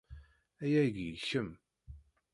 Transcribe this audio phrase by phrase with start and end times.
[0.63, 1.49] Aya-agi i kem.